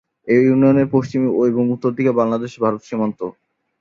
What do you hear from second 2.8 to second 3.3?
সীমান্ত।